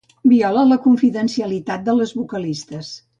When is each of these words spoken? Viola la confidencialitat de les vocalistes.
Viola 0.29 0.61
la 0.69 0.77
confidencialitat 0.85 1.85
de 1.91 1.95
les 1.99 2.15
vocalistes. 2.21 2.91